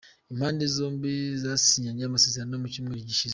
Impande 0.31 0.63
zombi 0.75 1.13
zasinyanye 1.43 2.03
amasezerano 2.05 2.53
mu 2.61 2.67
cyumweru 2.73 3.01
gishize. 3.09 3.29